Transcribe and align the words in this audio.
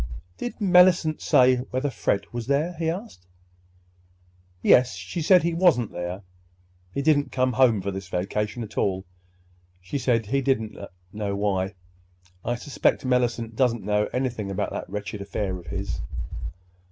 "Did 0.39 0.55
Mellicent 0.59 1.21
say—whether 1.21 1.91
Fred 1.91 2.25
was 2.33 2.47
there?" 2.47 2.73
he 2.79 2.89
asked. 2.89 3.27
"Yes. 4.63 4.95
She 4.95 5.21
said 5.21 5.43
he 5.43 5.53
wasn't 5.53 5.91
there. 5.91 6.23
He 6.91 7.03
didn't 7.03 7.31
come 7.31 7.53
home 7.53 7.83
for 7.83 7.91
this 7.91 8.07
vacation 8.07 8.63
at 8.63 8.79
all. 8.79 9.05
She 9.79 9.99
said 9.99 10.25
she 10.25 10.41
didn't 10.41 10.75
know 11.13 11.35
why. 11.35 11.75
I 12.43 12.55
suspect 12.55 13.05
Mellicent 13.05 13.55
doesn't 13.55 13.83
know 13.83 14.09
anything 14.11 14.49
about 14.49 14.71
that 14.71 14.89
wretched 14.89 15.21
affair 15.21 15.55
of 15.59 15.67
his." 15.67 16.01